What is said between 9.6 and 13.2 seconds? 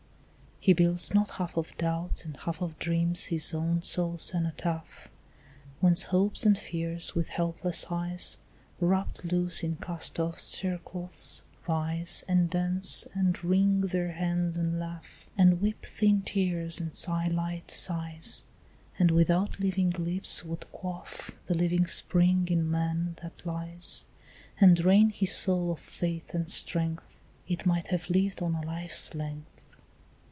in cast off cerecloths, rise And dance